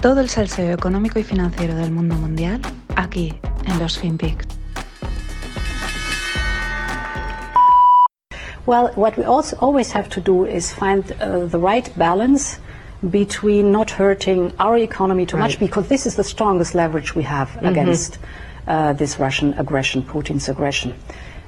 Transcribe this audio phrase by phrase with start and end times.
[0.00, 2.60] Todo el salseo económico y financiero del mundo mundial
[2.94, 3.34] aquí
[3.66, 4.46] en los FinPix.
[8.66, 12.58] Well, what we also always have to do is find uh, the right balance
[13.10, 17.56] between not hurting our economy too much, because this is the strongest leverage we have
[17.64, 18.18] against
[18.66, 20.94] uh, this Russian aggression, Putin's aggression.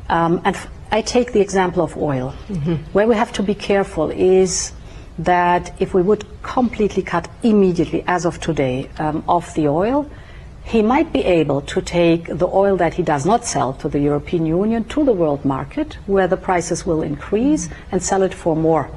[0.09, 2.31] Um, and f- I take the example of oil.
[2.93, 4.73] Where we have to be careful is
[5.19, 10.11] that if we would completely cut immediately, as of today, um, off the oil,
[10.65, 14.01] he might be able to take the oil that he does not sell to the
[14.01, 18.57] European Union to the world market, where the prices will increase, and sell it for
[18.57, 18.91] more,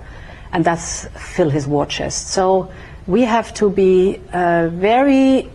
[0.51, 2.29] and thus fill his war chest.
[2.29, 2.71] So
[3.05, 5.47] we have to be uh, very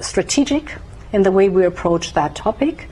[0.00, 0.76] strategic
[1.12, 2.88] in the way we approach that topic.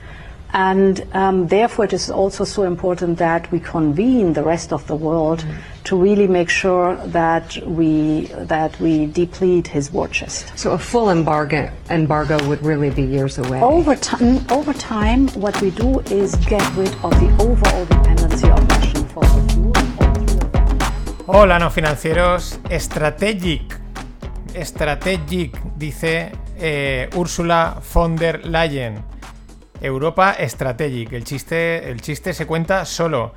[0.51, 4.95] And um, therefore, it is also so important that we convene the rest of the
[4.95, 5.45] world
[5.85, 10.51] to really make sure that we that we deplete his war chest.
[10.57, 13.61] So a full embargo embargo would really be years away.
[13.61, 18.59] Over time, over time, what we do is get rid of the overall dependency of
[18.69, 19.73] Russian fossil fuel.
[19.77, 22.59] all through Hola, no financieros.
[22.77, 23.77] Strategic.
[24.63, 29.03] Strategic, dice eh, Úrsula von der Leyen.
[29.81, 31.13] Europa Strategic.
[31.13, 33.33] El chiste, el chiste se cuenta solo.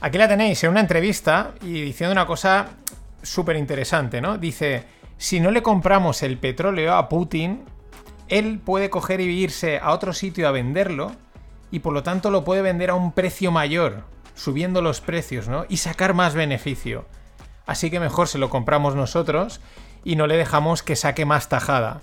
[0.00, 2.66] Aquí la tenéis en una entrevista y diciendo una cosa
[3.22, 4.36] súper interesante, ¿no?
[4.38, 4.84] Dice,
[5.16, 7.64] si no le compramos el petróleo a Putin,
[8.28, 11.12] él puede coger y irse a otro sitio a venderlo
[11.70, 15.64] y por lo tanto lo puede vender a un precio mayor, subiendo los precios, ¿no?
[15.68, 17.06] Y sacar más beneficio.
[17.66, 19.60] Así que mejor se lo compramos nosotros
[20.04, 22.02] y no le dejamos que saque más tajada.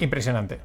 [0.00, 0.60] Impresionante.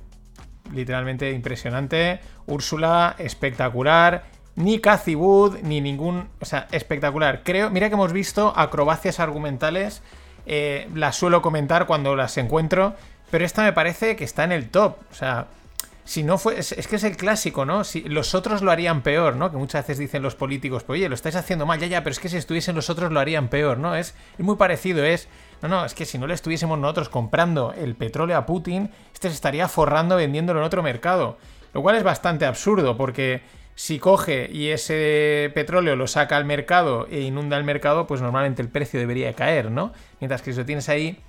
[0.73, 2.19] Literalmente impresionante.
[2.47, 4.23] Úrsula, espectacular.
[4.55, 6.29] Ni Cathy Wood, ni ningún.
[6.39, 7.41] O sea, espectacular.
[7.43, 7.69] Creo.
[7.69, 10.01] Mira que hemos visto acrobacias argumentales.
[10.45, 12.95] eh, las suelo comentar cuando las encuentro.
[13.31, 14.97] Pero esta me parece que está en el top.
[15.11, 15.47] O sea.
[16.05, 16.59] Si no fue.
[16.59, 17.85] Es, es que es el clásico, ¿no?
[17.85, 19.49] Si los otros lo harían peor, ¿no?
[19.49, 22.11] Que muchas veces dicen los políticos, pues oye, lo estáis haciendo mal, ya, ya, pero
[22.11, 23.95] es que si estuviesen los otros lo harían peor, ¿no?
[23.95, 25.29] Es, es muy parecido, es.
[25.61, 29.29] No, no, es que si no le estuviésemos nosotros comprando el petróleo a Putin, este
[29.29, 31.37] se estaría forrando vendiéndolo en otro mercado.
[31.73, 33.41] Lo cual es bastante absurdo, porque
[33.75, 38.61] si coge y ese petróleo lo saca al mercado e inunda el mercado, pues normalmente
[38.61, 39.93] el precio debería caer, ¿no?
[40.19, 41.19] Mientras que si lo tienes ahí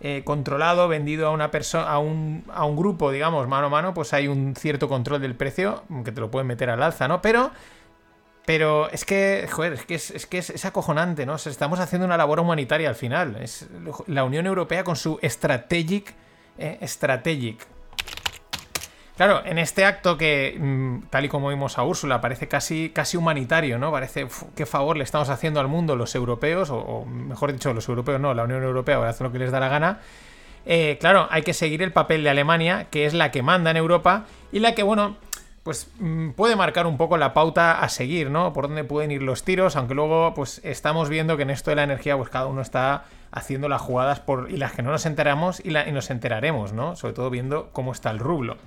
[0.00, 3.94] eh, controlado, vendido a una persona, a un, a un grupo, digamos, mano a mano,
[3.94, 7.20] pues hay un cierto control del precio, que te lo pueden meter al alza, ¿no?
[7.20, 7.50] Pero.
[8.46, 11.36] Pero es que, joder, es que es, es acojonante, ¿no?
[11.36, 13.36] Estamos haciendo una labor humanitaria al final.
[13.42, 13.68] Es
[14.06, 16.14] la Unión Europea con su strategic.
[16.56, 17.66] eh, strategic.
[19.18, 23.16] Claro, en este acto que, mm, tal y como vimos a Úrsula, parece casi, casi
[23.16, 23.90] humanitario, ¿no?
[23.90, 27.88] Parece uf, qué favor le estamos haciendo al mundo los europeos, o, mejor dicho, los
[27.88, 29.98] europeos no, la Unión Europea ahora hace lo que les da la gana.
[30.66, 33.76] Eh, claro, hay que seguir el papel de Alemania, que es la que manda en
[33.76, 35.16] Europa y la que, bueno,
[35.64, 38.52] pues mm, puede marcar un poco la pauta a seguir, ¿no?
[38.52, 41.74] Por dónde pueden ir los tiros, aunque luego, pues estamos viendo que en esto de
[41.74, 43.02] la energía, pues cada uno está
[43.32, 46.94] haciendo las jugadas por y las que no nos enteramos y nos enteraremos, ¿no?
[46.94, 48.58] Sobre todo viendo cómo está el rublo.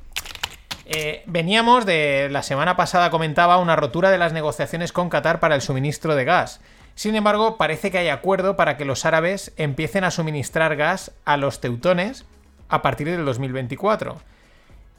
[0.93, 5.55] Eh, veníamos de la semana pasada comentaba una rotura de las negociaciones con Qatar para
[5.55, 6.59] el suministro de gas.
[6.95, 11.37] Sin embargo, parece que hay acuerdo para que los árabes empiecen a suministrar gas a
[11.37, 12.25] los teutones
[12.67, 14.17] a partir del 2024.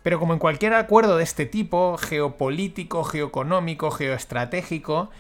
[0.03, 5.11] Pero como en cualquier acuerdo de este tipo, geopolítico, geoeconómico, geoestratégico,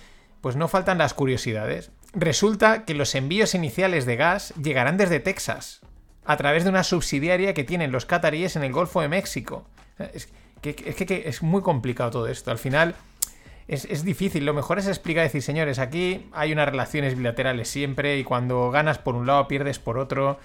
[0.41, 1.91] pues no faltan las curiosidades.
[2.15, 5.83] Resulta que los envíos iniciales de gas llegarán desde Texas,
[6.25, 9.66] a través de una subsidiaria que tienen los cataríes en el Golfo de México.
[10.62, 12.50] Que, es que- es muy complicado todo esto.
[12.50, 12.94] Al final
[13.68, 14.46] es, es difícil.
[14.46, 18.98] Lo mejor es explicar, decir, señores, aquí hay unas relaciones bilaterales siempre y cuando ganas
[18.98, 20.38] por un lado pierdes por otro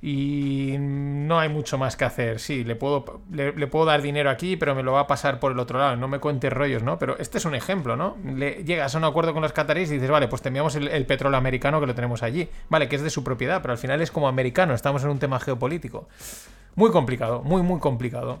[0.00, 2.38] y no hay mucho más que hacer.
[2.38, 5.50] Sí, le puedo, le puedo dar dinero aquí, pero me lo va a pasar por
[5.52, 5.96] el otro lado.
[5.96, 6.98] No me cuentes rollos, ¿no?
[7.00, 8.16] Pero este es un ejemplo, ¿no?
[8.24, 10.86] Le, llegas a un acuerdo con los cataríes y dices, vale, pues te enviamos el,
[10.88, 12.48] el petróleo americano que lo tenemos allí.
[12.68, 14.72] Vale, que es de su propiedad, pero al final es como americano.
[14.72, 16.08] Estamos en un tema geopolítico.
[16.76, 18.38] Muy complicado, muy, muy complicado.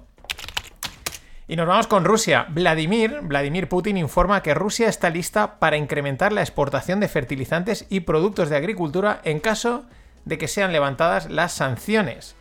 [1.50, 2.46] Y nos vamos con Rusia.
[2.50, 8.00] Vladimir, Vladimir Putin informa que Rusia está lista para incrementar la exportación de fertilizantes y
[8.00, 9.86] productos de agricultura en caso
[10.26, 12.36] de que sean levantadas las sanciones.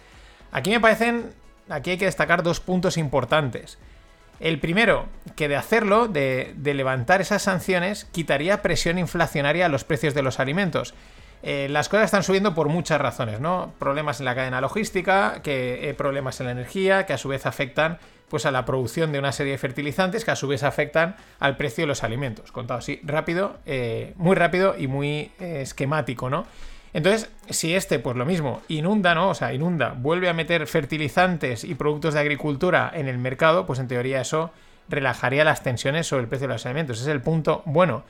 [0.52, 1.32] Aquí me parecen,
[1.70, 3.78] aquí hay que destacar dos puntos importantes.
[4.42, 5.06] El primero,
[5.38, 10.22] que de hacerlo, de, de levantar esas sanciones, quitaría presión inflacionaria a los precios de
[10.22, 10.94] los alimentos.
[11.44, 13.74] Eh, las cosas están subiendo por muchas razones, ¿no?
[13.80, 17.46] Problemas en la cadena logística, que, eh, problemas en la energía, que a su vez
[17.46, 18.00] afectan
[18.30, 21.56] pues, a la producción de una serie de fertilizantes, que a su vez afectan al
[21.56, 22.52] precio de los alimentos.
[22.52, 26.46] Contado así, rápido, eh, muy rápido y muy esquemático, ¿no?
[26.94, 29.30] Entonces, si este, pues lo mismo, inunda, ¿no?
[29.30, 33.80] O sea, inunda, vuelve a meter fertilizantes y productos de agricultura en el mercado, pues
[33.80, 34.52] en teoría eso
[34.90, 36.98] relajaría las tensiones sobre el precio de los alimentos.
[36.98, 38.04] Ese es el punto bueno.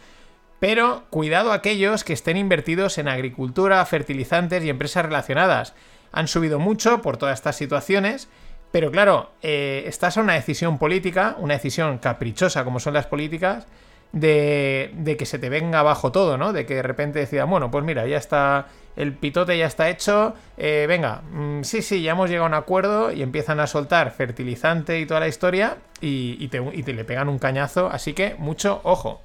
[0.59, 5.73] Pero cuidado aquellos que estén invertidos en agricultura, fertilizantes y empresas relacionadas.
[6.11, 8.27] Han subido mucho por todas estas situaciones,
[8.71, 13.67] pero claro, eh, estás a una decisión política, una decisión caprichosa como son las políticas,
[14.11, 16.53] de, de, que se te venga abajo todo, ¿no?
[16.53, 20.33] De que de repente decida, bueno, pues mira, ya está, el pitote ya está hecho,
[20.57, 24.11] eh, venga, mm, sí, sí, ya hemos llegado a un acuerdo y empiezan a soltar
[24.11, 29.21] fertilizante y toda la historia y te le pegan un cañazo, así que mucho ojo.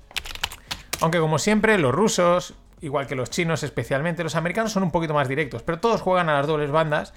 [1.02, 5.14] Aunque como siempre, los rusos, igual que los chinos especialmente, los americanos son un poquito
[5.14, 7.12] más directos, pero todos juegan a las dobles bandas.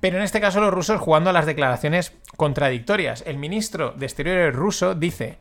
[0.00, 3.22] Pero en este caso los rusos jugando a las declaraciones contradictorias.
[3.26, 5.38] El ministro de Exteriores ruso dice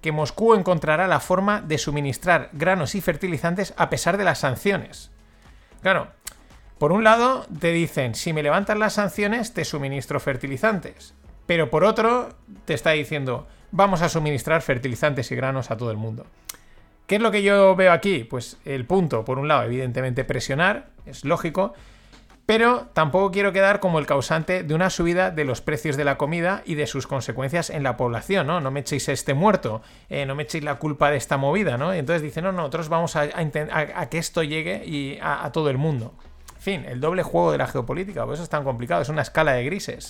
[0.00, 5.12] que Moscú encontrará la forma de suministrar granos y fertilizantes a pesar de las sanciones.
[5.80, 6.08] Claro,
[6.78, 11.14] por un lado te dicen, si me levantan las sanciones, te suministro fertilizantes.
[11.46, 12.30] Pero por otro,
[12.64, 16.26] te está diciendo, vamos a suministrar fertilizantes y granos a todo el mundo.
[17.08, 18.24] ¿Qué es lo que yo veo aquí?
[18.24, 21.72] Pues el punto, por un lado, evidentemente presionar, es lógico,
[22.44, 26.18] pero tampoco quiero quedar como el causante de una subida de los precios de la
[26.18, 28.60] comida y de sus consecuencias en la población, ¿no?
[28.60, 31.94] No me echéis este muerto, eh, no me echéis la culpa de esta movida, ¿no?
[31.94, 33.26] Y entonces dicen, no, nosotros vamos a,
[34.10, 36.12] que esto llegue y a, a, todo el mundo.
[36.56, 39.22] En fin, el doble juego de la geopolítica, por eso es tan complicado, es una
[39.22, 40.08] escala de grises.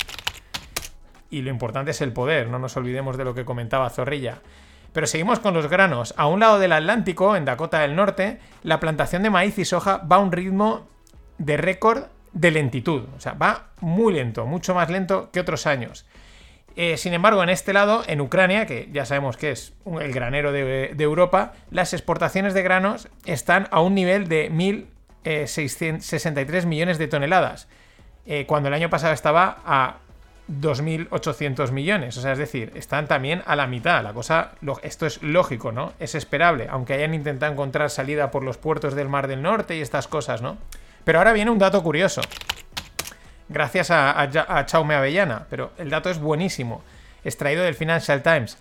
[1.31, 4.41] Y lo importante es el poder, no nos olvidemos de lo que comentaba Zorrilla.
[4.93, 6.15] Pero seguimos con los granos.
[6.17, 9.99] A un lado del Atlántico, en Dakota del Norte, la plantación de maíz y soja
[9.99, 10.89] va a un ritmo
[11.39, 13.05] de récord de lentitud.
[13.17, 16.07] O sea, va muy lento, mucho más lento que otros años.
[16.77, 20.53] Eh, sin embargo, en este lado, en Ucrania, que ya sabemos que es el granero
[20.53, 27.67] de, Europa, las exportaciones de granos están a un nivel de 1.663 millones de toneladas,
[28.27, 29.97] eh, cuando el año pasado estaba a
[30.49, 32.17] 2.800 millones.
[32.17, 34.03] O sea, es decir, están también a la mitad.
[34.03, 34.53] La cosa,
[34.83, 35.93] esto es lógico, ¿no?
[35.99, 39.81] Es esperable, aunque hayan intentado encontrar salida por los puertos del Mar del Norte y
[39.81, 40.59] estas cosas, ¿no?
[41.05, 42.21] Pero ahora viene un dato curioso.
[43.49, 46.83] Gracias a, a, a Chaume Avellana, pero el dato es buenísimo.
[47.25, 48.59] Extraído del Financial Times.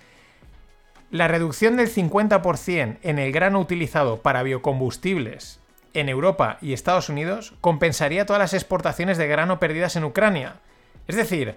[1.10, 5.60] La reducción del 50% en el grano utilizado para biocombustibles
[5.94, 10.56] en Europa y Estados Unidos compensaría todas las exportaciones de grano perdidas en Ucrania.
[11.08, 11.56] Es decir,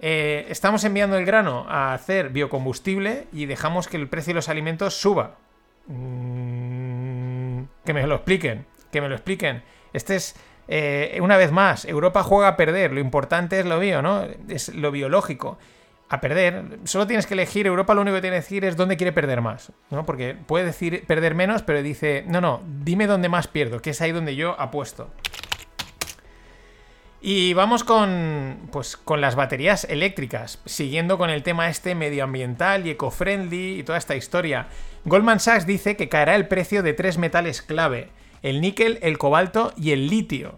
[0.00, 4.48] eh, estamos enviando el grano a hacer biocombustible y dejamos que el precio de los
[4.48, 5.36] alimentos suba.
[5.86, 9.62] Mm, que me lo expliquen, que me lo expliquen.
[9.92, 10.36] Este es,
[10.68, 12.92] eh, una vez más, Europa juega a perder.
[12.92, 14.26] Lo importante es lo bio, ¿no?
[14.48, 15.58] Es lo biológico.
[16.10, 18.96] A perder, solo tienes que elegir, Europa lo único que tiene que decir es dónde
[18.96, 20.06] quiere perder más, ¿no?
[20.06, 24.00] Porque puede decir perder menos, pero dice, no, no, dime dónde más pierdo, que es
[24.00, 25.10] ahí donde yo apuesto.
[27.20, 32.90] Y vamos con, pues, con las baterías eléctricas, siguiendo con el tema este medioambiental y
[32.90, 34.68] eco-friendly y toda esta historia.
[35.04, 38.10] Goldman Sachs dice que caerá el precio de tres metales clave,
[38.42, 40.54] el níquel, el cobalto y el litio,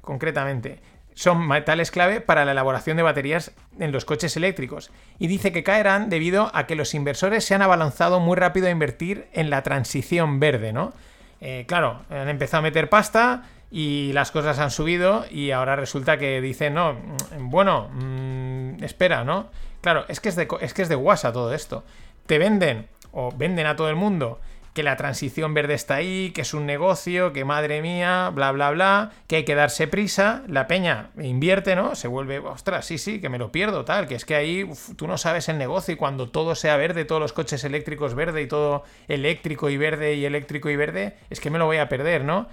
[0.00, 0.80] concretamente.
[1.14, 4.90] Son metales clave para la elaboración de baterías en los coches eléctricos.
[5.20, 8.70] Y dice que caerán debido a que los inversores se han abalanzado muy rápido a
[8.70, 10.92] invertir en la transición verde, ¿no?
[11.40, 16.18] Eh, claro, han empezado a meter pasta y las cosas han subido y ahora resulta
[16.18, 19.50] que dicen, no, mm, bueno, mmm, espera, ¿no?
[19.80, 21.84] Claro, es que es, de, es que es de guasa todo esto.
[22.26, 24.40] Te venden o venden a todo el mundo
[24.74, 28.70] que la transición verde está ahí, que es un negocio, que madre mía, bla, bla,
[28.70, 31.96] bla, que hay que darse prisa, la peña invierte, ¿no?
[31.96, 35.08] Se vuelve, ostras, sí, sí, que me lo pierdo, tal, que es que ahí tú
[35.08, 38.46] no sabes el negocio y cuando todo sea verde, todos los coches eléctricos verde y
[38.46, 42.24] todo eléctrico y verde y eléctrico y verde, es que me lo voy a perder,
[42.24, 42.46] ¿no?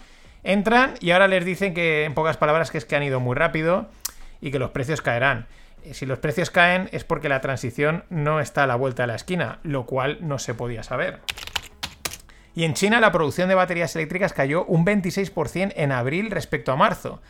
[0.48, 3.36] Entran y ahora les dicen que, en pocas palabras, que es que han ido muy
[3.36, 3.90] rápido
[4.42, 5.48] y que los precios caerán
[5.94, 9.16] si los precios caen es porque la transición no está a la vuelta de la
[9.16, 11.20] esquina, lo cual no se podía saber.
[12.56, 16.76] Y en China la producción de baterías eléctricas cayó un 26% en abril respecto a
[16.76, 17.22] marzo.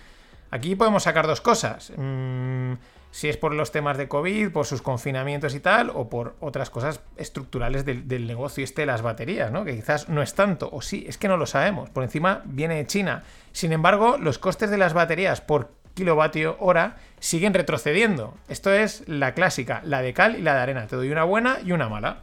[0.51, 1.91] Aquí podemos sacar dos cosas.
[1.97, 2.73] Mm,
[3.17, 6.69] si es por los temas de COVID, por sus confinamientos y tal, o por otras
[6.69, 9.65] cosas estructurales del, negocio este de las baterías, ¿no?
[9.65, 11.89] Que quizás no es tanto, o sí, es que no lo sabemos.
[11.89, 13.23] Por encima viene de China.
[13.53, 18.35] Sin embargo, los costes de las baterías por kilovatio hora siguen retrocediendo.
[18.49, 20.85] Esto es la clásica, la de cal y la de arena.
[20.85, 22.19] Te doy una buena y una mala.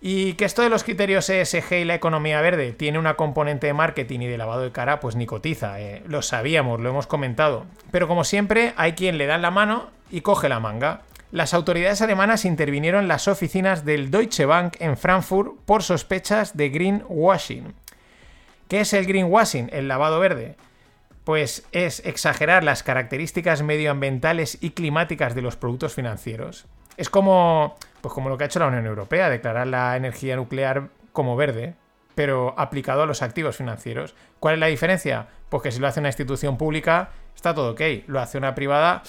[0.00, 3.72] Y que esto de los criterios ESG y la economía verde tiene una componente de
[3.72, 5.80] marketing y de lavado de cara, pues ni cotiza.
[5.80, 7.66] Eh, lo sabíamos, lo hemos comentado.
[7.90, 11.02] Pero como siempre, hay quien le da la mano y coge la manga.
[11.32, 17.74] Las autoridades alemanas intervinieron las oficinas del Deutsche Bank en Frankfurt por sospechas de greenwashing.
[18.68, 19.70] ¿Qué es el greenwashing?
[19.72, 20.56] El lavado verde.
[21.24, 26.66] Pues es exagerar las características medioambientales y climáticas de los productos financieros.
[26.96, 30.88] Es como, pues como lo que ha hecho la Unión Europea, declarar la energía nuclear
[31.12, 31.74] como verde,
[32.14, 34.14] pero aplicado a los activos financieros.
[34.40, 35.28] ¿Cuál es la diferencia?
[35.48, 37.80] Pues que si lo hace una institución pública, está todo ok.
[38.06, 39.02] Lo hace una privada,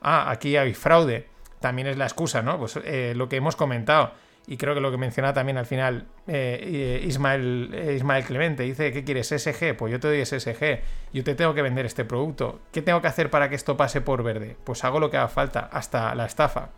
[0.00, 1.28] ah, aquí hay fraude.
[1.60, 2.58] También es la excusa, ¿no?
[2.58, 4.12] Pues eh, lo que hemos comentado.
[4.46, 8.92] Y creo que lo que menciona también al final eh, Ismael, eh, Ismael Clemente, dice,
[8.92, 9.28] ¿qué quieres?
[9.28, 10.80] SG, pues yo te doy SG,
[11.12, 12.60] yo te tengo que vender este producto.
[12.70, 14.56] ¿Qué tengo que hacer para que esto pase por verde?
[14.64, 16.70] Pues hago lo que haga falta, hasta la estafa.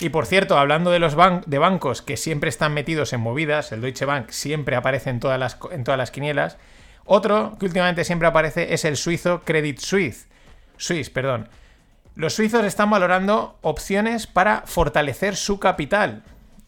[0.00, 3.80] Y por cierto, hablando de los de bancos que siempre están metidos en movidas, el
[3.80, 6.56] Deutsche Bank siempre aparece en todas las, en todas las quinielas,
[7.04, 10.28] otro que últimamente siempre aparece es el suizo Credit Suisse.
[10.76, 11.48] Suisse, perdón.
[12.14, 16.22] Los suizos están valorando opciones para fortalecer su capital.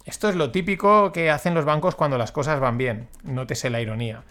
[0.07, 3.09] Esto es lo típico que hacen los bancos cuando las cosas van bien.
[3.23, 4.23] Nótese la ironía.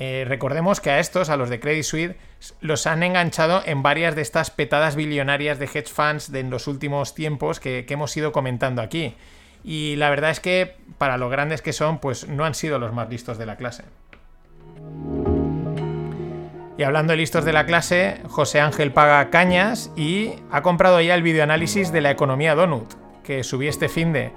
[0.00, 2.14] Eh, recordemos que a estos, a los de Credit Suisse,
[2.60, 6.68] los han enganchado en varias de estas petadas billonarias de hedge funds de en los
[6.68, 9.16] últimos tiempos que, hemos ido comentando aquí.
[9.64, 12.92] Y la verdad es que, para lo grandes que son, pues no han sido los
[12.92, 13.82] más listos de la clase.
[16.78, 21.16] Y hablando de listos de la clase, José Ángel paga cañas y ha comprado ya
[21.16, 24.30] el videoanálisis de la economía Donut, que subí este fin de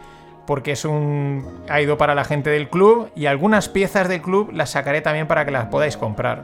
[0.52, 4.52] porque es un ha ido para la gente del club y algunas piezas del club
[4.52, 6.44] las sacaré también para que las podáis comprar.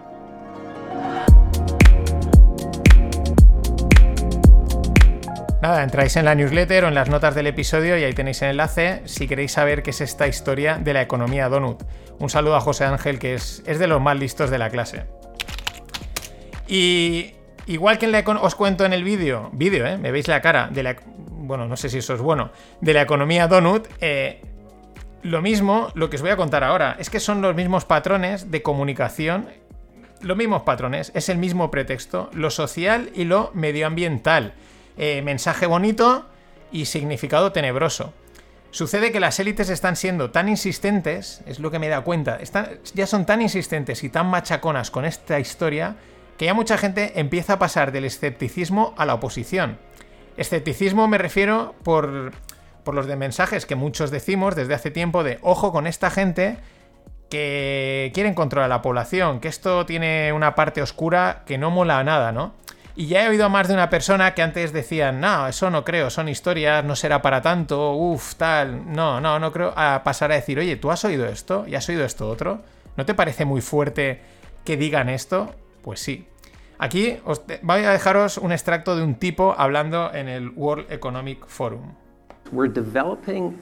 [5.61, 8.51] Nada, entráis en la newsletter o en las notas del episodio y ahí tenéis el
[8.51, 11.83] enlace si queréis saber qué es esta historia de la economía Donut.
[12.17, 15.03] Un saludo a José Ángel, que es, es de los más listos de la clase.
[16.65, 17.33] Y
[17.65, 18.07] igual que
[18.41, 19.97] os cuento en el vídeo, vídeo, ¿eh?
[19.97, 20.95] Me veis la cara, de la,
[21.47, 22.51] bueno, no sé si eso es bueno,
[22.81, 24.41] de la economía donut, eh,
[25.23, 28.51] lo mismo, lo que os voy a contar ahora, es que son los mismos patrones
[28.51, 29.47] de comunicación,
[30.21, 34.53] los mismos patrones, es el mismo pretexto, lo social y lo medioambiental.
[34.97, 36.25] Eh, mensaje bonito
[36.71, 38.13] y significado tenebroso.
[38.71, 42.39] Sucede que las élites están siendo tan insistentes, es lo que me he dado cuenta,
[42.93, 45.95] ya son tan insistentes y tan machaconas con esta historia
[46.37, 49.77] que ya mucha gente empieza a pasar del escepticismo a la oposición.
[50.37, 52.31] Escepticismo me refiero por,
[52.83, 56.57] por los de mensajes que muchos decimos desde hace tiempo de ojo con esta gente
[57.29, 62.03] que quieren controlar a la población, que esto tiene una parte oscura que no mola
[62.03, 62.53] nada, ¿no?
[62.95, 65.83] Y ya he oído a más de una persona que antes decían, no, eso no
[65.83, 70.31] creo, son historias, no será para tanto, uff, tal, no, no, no creo, a pasar
[70.31, 71.65] a decir, oye, ¿tú has oído esto?
[71.67, 72.63] ¿Y has oído esto otro?
[72.95, 74.21] ¿No te parece muy fuerte
[74.65, 75.53] que digan esto?
[75.83, 76.27] Pues sí.
[76.79, 81.47] Aquí os voy a dejaros un extracto de un tipo hablando en el World Economic
[81.47, 81.95] Forum.
[82.51, 83.57] We're developing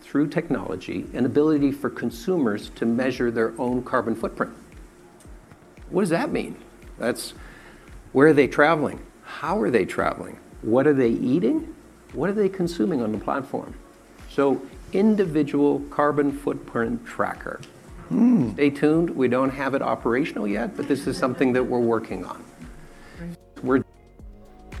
[0.00, 4.52] through technology an ability for consumers to measure their own carbon footprint.
[5.90, 6.56] What does that mean?
[6.98, 7.34] That's
[8.12, 9.00] where are they traveling?
[9.22, 10.38] How are they traveling?
[10.62, 11.74] What are they eating?
[12.14, 13.74] What are they consuming on the platform?
[14.30, 14.62] So,
[14.94, 17.60] individual carbon footprint tracker.
[18.12, 18.52] Mm.
[18.52, 19.10] Stay tuned.
[19.10, 22.42] We don't have it operational yet, but this is something that we're working on.
[23.62, 23.82] We're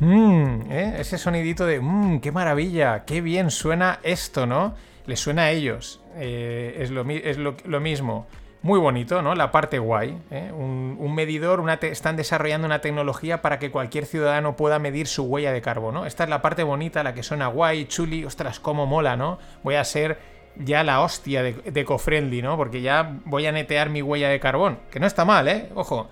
[0.00, 0.96] mm, ¿eh?
[0.98, 4.74] Ese sonidito de mmm, qué maravilla, qué bien suena esto, ¿no?
[5.06, 6.00] Le suena a ellos.
[6.16, 8.26] Eh, es, lo, es lo, lo, mismo.
[8.62, 9.34] Muy bonito, ¿no?
[9.34, 10.16] La parte guay.
[10.30, 10.52] ¿eh?
[10.52, 15.24] Un, un, medidor, una están desarrollando una tecnología para que cualquier ciudadano pueda medir su
[15.24, 16.06] huella de carbono.
[16.06, 18.24] Esta es la parte bonita, la que suena guay, chuli.
[18.24, 19.38] Ostras, cómo mola, ¿no?
[19.64, 20.18] Voy a ser
[20.56, 22.56] ya la hostia de, de ¿no?
[22.56, 25.68] Porque ya voy a netear mi huella de carbón, que no está mal, ¿eh?
[25.74, 26.08] Ojo.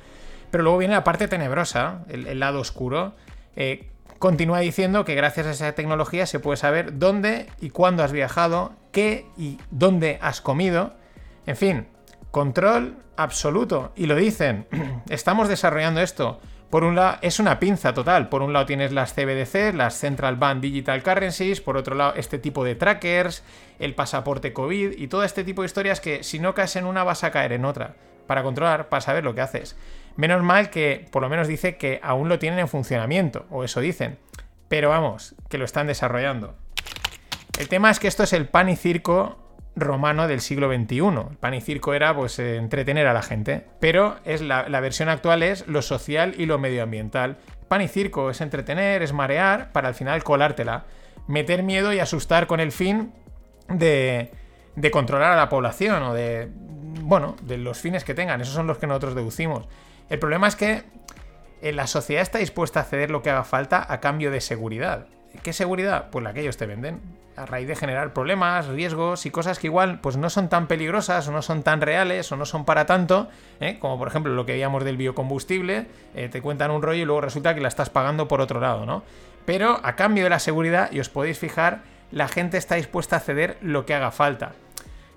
[0.50, 3.14] Pero luego viene la parte tenebrosa, el, lado oscuro.
[3.54, 8.12] Eh, continúa diciendo que gracias a esa tecnología se puede saber dónde y cuándo has
[8.12, 10.94] viajado, qué y dónde has comido.
[11.46, 11.86] En fin,
[12.32, 13.92] control absoluto.
[13.94, 14.66] Y lo dicen,
[15.08, 18.28] estamos desarrollando esto por un lado, es una pinza total.
[18.28, 22.38] Por un lado tienes las CBDC, las Central Bank Digital Currencies, por otro lado este
[22.38, 23.42] tipo de trackers,
[23.80, 27.02] el pasaporte COVID y todo este tipo de historias que si no caes en una
[27.02, 27.96] vas a caer en otra.
[28.28, 29.76] Para controlar, para saber lo que haces.
[30.14, 33.80] Menos mal que por lo menos dice que aún lo tienen en funcionamiento, o eso
[33.80, 34.18] dicen.
[34.68, 36.54] Pero vamos, que lo están desarrollando.
[37.58, 39.38] El tema es que esto es el pan y circo
[39.76, 40.98] romano del siglo XXI.
[41.30, 45.08] El pan y circo era pues eh, entretener a la gente, pero es la, versión
[45.08, 47.38] actual es lo social y lo medioambiental.
[47.68, 50.84] Pan y circo es entretener, es marear, para al final colártela.
[51.26, 53.12] Meter miedo y asustar con el fin
[53.68, 54.32] de,
[54.74, 56.48] de controlar a la población o de,
[57.02, 58.40] bueno, de los fines que tengan.
[58.40, 59.68] Esos son los que nosotros deducimos.
[60.08, 60.82] El problema es que
[61.62, 65.06] eh, la sociedad está dispuesta a ceder lo que haga falta a cambio de seguridad.
[65.42, 66.06] ¿Qué seguridad?
[66.10, 67.00] Pues la que ellos te venden.
[67.36, 71.26] A raíz de generar problemas, riesgos y cosas que igual pues no son tan peligrosas
[71.28, 73.28] o no son tan reales o no son para tanto,
[73.60, 73.78] ¿eh?
[73.78, 77.22] como por ejemplo lo que veíamos del biocombustible, eh, te cuentan un rollo y luego
[77.22, 79.04] resulta que la estás pagando por otro lado, ¿no?
[79.46, 81.80] Pero a cambio de la seguridad, y os podéis fijar,
[82.12, 84.52] la gente está dispuesta a ceder lo que haga falta.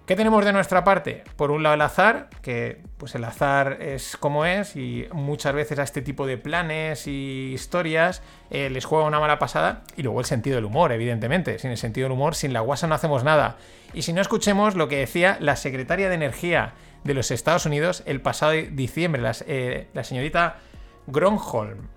[0.05, 1.24] ¿Qué tenemos de nuestra parte?
[1.38, 5.79] Por un lado el azar, que pues el azar es como es y muchas veces
[5.79, 10.19] a este tipo de planes y historias eh, les juega una mala pasada y luego
[10.19, 11.57] el sentido del humor, evidentemente.
[11.57, 13.55] Sin el sentido del humor, sin la guasa no hacemos nada.
[13.93, 16.74] Y si no escuchemos lo que decía la secretaria de Energía
[17.05, 20.57] de los Estados Unidos el pasado diciembre, la, eh, la señorita
[21.07, 21.88] Gronholm.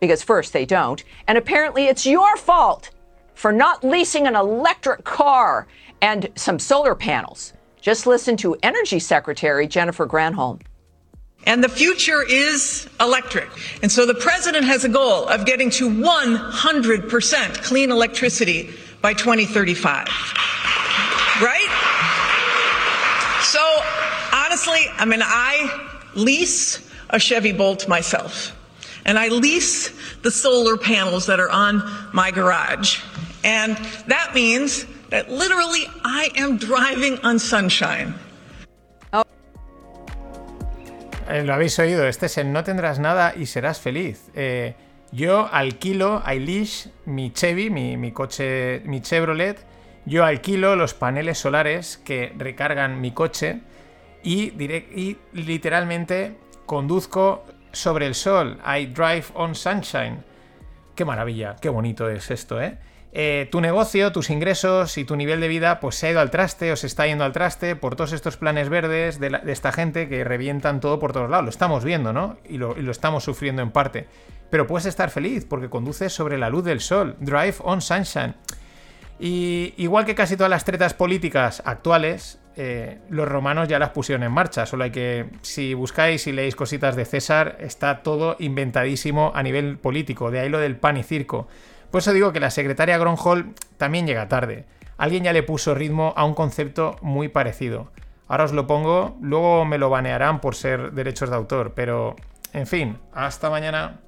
[0.00, 2.90] Because first they don't, and apparently it's your fault
[3.34, 5.66] for not leasing an electric car
[6.00, 7.52] and some solar panels.
[7.80, 10.60] Just listen to Energy Secretary Jennifer Granholm.
[11.46, 13.48] And the future is electric.
[13.82, 18.70] And so the president has a goal of getting to 100% clean electricity
[19.02, 20.06] by 2035.
[21.42, 21.68] Right?
[23.42, 23.60] So
[24.32, 28.56] honestly, I mean, I lease a Chevy Bolt myself.
[29.04, 29.90] And I lease
[30.22, 31.82] the solar panels that are on
[32.12, 33.00] my garage.
[33.44, 33.76] And
[34.08, 38.14] that means that literally I am driving on sunshine.
[41.26, 44.30] Eh, lo habéis oído, este es el no tendrás nada y serás feliz.
[44.34, 44.74] Eh,
[45.10, 49.58] yo alquilo, leash mi Chevy, mi, coche, mi Chevrolet.
[50.04, 53.60] Yo alquilo los paneles solares que recargan mi coche
[54.22, 57.44] y, y literalmente conduzco
[57.74, 58.58] sobre el sol.
[58.66, 60.24] I drive on sunshine.
[60.94, 62.78] Qué maravilla, qué bonito es esto, ¿eh?
[63.16, 66.32] Eh, tu negocio, tus ingresos y tu nivel de vida pues se ha ido al
[66.32, 70.08] traste o se está yendo al traste por todos estos planes verdes de, esta gente
[70.08, 71.44] que revientan todo por todos lados.
[71.44, 72.38] Lo estamos viendo, ¿no?
[72.48, 74.08] Y lo, estamos sufriendo en parte.
[74.50, 77.14] Pero puedes estar feliz porque conduces sobre la luz del sol.
[77.20, 78.34] Drive on sunshine.
[79.20, 84.22] Y igual que casi todas las tretas políticas actuales, eh, los romanos ya las pusieron
[84.22, 84.66] en marcha.
[84.66, 89.78] Solo hay que, si buscáis y leéis cositas de César, está todo inventadísimo a nivel
[89.78, 90.30] político.
[90.30, 91.48] De ahí lo del pan y circo.
[91.90, 94.64] Por eso digo que la secretaria Gronholm también llega tarde.
[94.96, 97.90] Alguien ya le puso ritmo a un concepto muy parecido.
[98.28, 102.16] Ahora os lo pongo, luego me lo banearán por ser derechos de autor, pero
[102.52, 104.00] en fin, hasta mañana.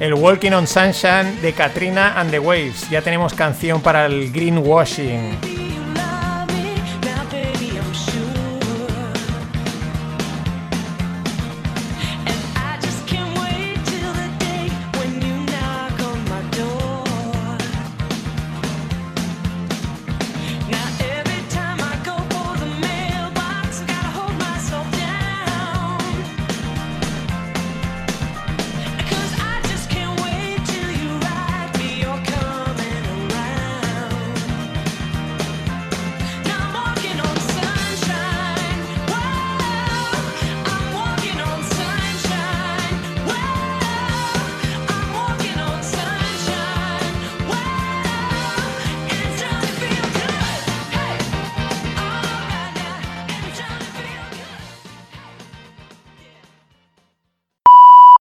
[0.00, 2.88] El Walking on Sunshine de Katrina and the Waves.
[2.90, 5.49] Ya tenemos canción para el greenwashing.